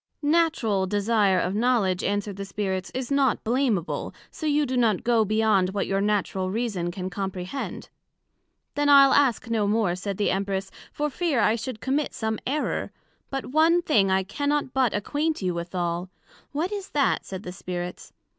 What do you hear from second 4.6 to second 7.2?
do not go beyond what your Natural Reason can